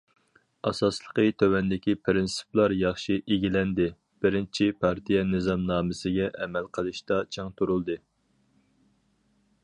[0.69, 3.85] ئاساسلىقى تۆۋەندىكى پىرىنسىپلار ياخشى ئىگىلەندى:
[4.25, 7.99] بىرىنچى، پارتىيە نىزامنامىسىگە ئەمەل قىلىشتا چىڭ تۇرۇلدى.